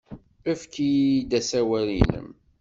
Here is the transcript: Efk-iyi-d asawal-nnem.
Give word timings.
Efk-iyi-d 0.51 1.31
asawal-nnem. 1.39 2.29